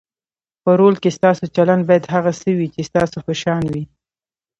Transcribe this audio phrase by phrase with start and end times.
[0.63, 3.83] په رول کې ستاسو چلند باید هغه څه وي چې ستاسو په شان وي.